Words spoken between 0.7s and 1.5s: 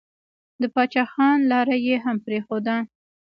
پاچا خان